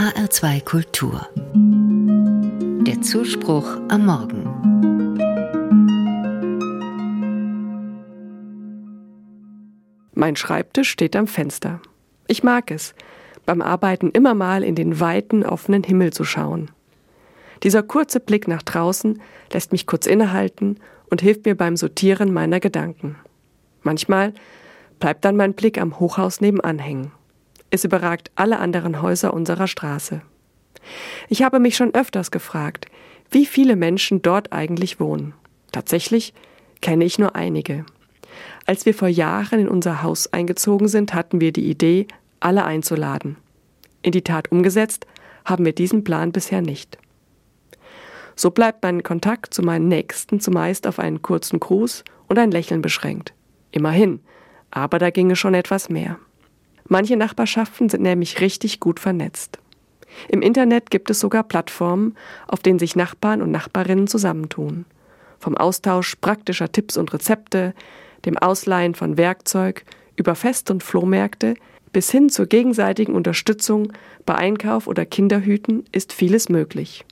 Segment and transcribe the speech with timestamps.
[0.00, 1.28] HR2 Kultur.
[2.86, 4.46] Der Zuspruch am Morgen.
[10.14, 11.82] Mein Schreibtisch steht am Fenster.
[12.28, 12.94] Ich mag es,
[13.44, 16.70] beim Arbeiten immer mal in den weiten, offenen Himmel zu schauen.
[17.62, 19.20] Dieser kurze Blick nach draußen
[19.52, 20.78] lässt mich kurz innehalten
[21.10, 23.16] und hilft mir beim Sortieren meiner Gedanken.
[23.82, 24.32] Manchmal
[24.98, 27.12] bleibt dann mein Blick am Hochhaus nebenan hängen.
[27.70, 30.22] Es überragt alle anderen Häuser unserer Straße.
[31.28, 32.86] Ich habe mich schon öfters gefragt,
[33.30, 35.34] wie viele Menschen dort eigentlich wohnen.
[35.72, 36.34] Tatsächlich
[36.80, 37.84] kenne ich nur einige.
[38.66, 42.06] Als wir vor Jahren in unser Haus eingezogen sind, hatten wir die Idee,
[42.40, 43.36] alle einzuladen.
[44.02, 45.06] In die Tat umgesetzt
[45.44, 46.98] haben wir diesen Plan bisher nicht.
[48.34, 52.80] So bleibt mein Kontakt zu meinen Nächsten zumeist auf einen kurzen Gruß und ein Lächeln
[52.80, 53.34] beschränkt.
[53.70, 54.20] Immerhin,
[54.70, 56.18] aber da ginge schon etwas mehr.
[56.92, 59.60] Manche Nachbarschaften sind nämlich richtig gut vernetzt.
[60.28, 62.16] Im Internet gibt es sogar Plattformen,
[62.48, 64.86] auf denen sich Nachbarn und Nachbarinnen zusammentun.
[65.38, 67.74] Vom Austausch praktischer Tipps und Rezepte,
[68.24, 69.84] dem Ausleihen von Werkzeug,
[70.16, 71.54] über Fest- und Flohmärkte
[71.92, 73.92] bis hin zur gegenseitigen Unterstützung
[74.26, 77.04] bei Einkauf oder Kinderhüten ist vieles möglich.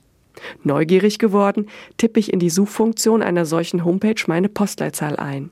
[0.61, 5.49] Neugierig geworden, tippe ich in die Suchfunktion einer solchen Homepage meine Postleitzahl ein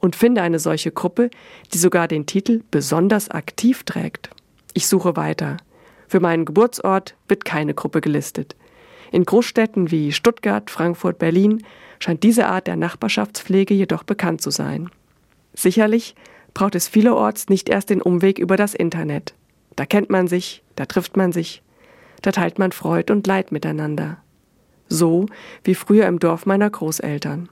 [0.00, 1.30] und finde eine solche Gruppe,
[1.72, 4.30] die sogar den Titel besonders aktiv trägt.
[4.74, 5.56] Ich suche weiter.
[6.06, 8.56] Für meinen Geburtsort wird keine Gruppe gelistet.
[9.10, 11.64] In Großstädten wie Stuttgart, Frankfurt, Berlin
[11.98, 14.90] scheint diese Art der Nachbarschaftspflege jedoch bekannt zu sein.
[15.54, 16.14] Sicherlich
[16.54, 19.34] braucht es vielerorts nicht erst den Umweg über das Internet.
[19.76, 21.62] Da kennt man sich, da trifft man sich,
[22.22, 24.18] da teilt man Freud und Leid miteinander.
[24.88, 25.26] So
[25.64, 27.48] wie früher im Dorf meiner Großeltern.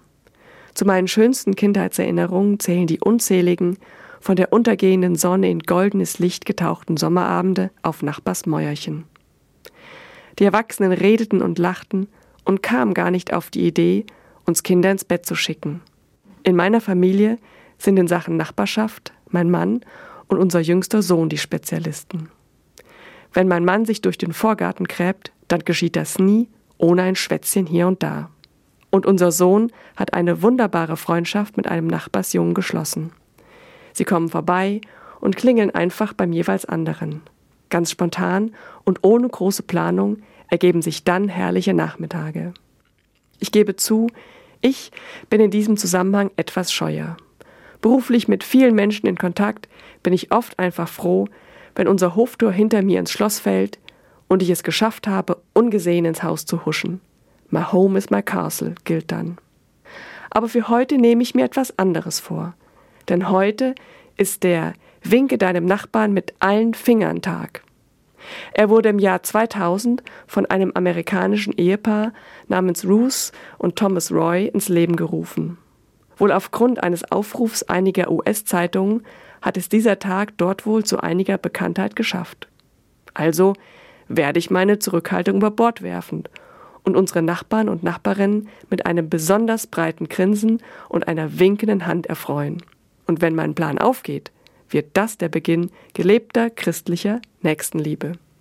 [0.77, 3.79] Zu meinen schönsten Kindheitserinnerungen zählen die unzähligen,
[4.21, 9.05] von der untergehenden Sonne in goldenes Licht getauchten Sommerabende auf Nachbars Mäuerchen.
[10.39, 12.09] Die Erwachsenen redeten und lachten
[12.45, 14.05] und kamen gar nicht auf die Idee,
[14.45, 15.81] uns Kinder ins Bett zu schicken.
[16.43, 17.39] In meiner Familie
[17.79, 19.81] sind in Sachen Nachbarschaft mein Mann
[20.29, 22.29] und unser jüngster Sohn die Spezialisten.
[23.33, 27.65] Wenn mein Mann sich durch den Vorgarten gräbt, dann geschieht das nie ohne ein Schwätzchen
[27.65, 28.29] hier und da.
[28.91, 33.13] Und unser Sohn hat eine wunderbare Freundschaft mit einem Nachbarsjungen geschlossen.
[33.93, 34.81] Sie kommen vorbei
[35.21, 37.23] und klingeln einfach beim jeweils anderen.
[37.69, 38.53] Ganz spontan
[38.85, 42.55] und ohne große Planung ergeben sich dann herrliche Nachmittage.
[43.41, 44.09] Ich gebe zu,
[44.61, 44.93] ich
[45.29, 47.17] bin in diesem Zusammenhang etwas scheuer.
[47.81, 49.69] Beruflich mit vielen Menschen in Kontakt
[50.03, 51.27] bin ich oft einfach froh,
[51.75, 53.79] wenn unser Hoftor hinter mir ins Schloss fällt
[54.29, 57.01] und ich es geschafft habe, ungesehen ins Haus zu huschen.
[57.49, 59.39] My home is my castle gilt dann.
[60.31, 62.55] Aber für heute nehme ich mir etwas anderes vor.
[63.09, 63.75] Denn heute
[64.17, 67.63] ist der Winke deinem Nachbarn mit allen Fingern Tag.
[68.53, 72.13] Er wurde im Jahr 2000 von einem amerikanischen Ehepaar
[72.49, 75.59] namens Ruth und Thomas Roy ins Leben gerufen.
[76.17, 79.05] Wohl aufgrund eines Aufrufs einiger US-Zeitungen
[79.43, 82.49] hat es dieser Tag dort wohl zu einiger Bekanntheit geschafft.
[83.15, 83.53] Also
[84.09, 86.25] werde ich meine Zurückhaltung über Bord werfen
[86.87, 92.63] und unsere Nachbarn und Nachbarinnen mit einem besonders breiten Grinsen und einer winkenden Hand erfreuen.
[93.07, 94.31] Und wenn mein Plan aufgeht,
[94.71, 98.13] wird das der Beginn gelebter christlicher Nächstenliebe.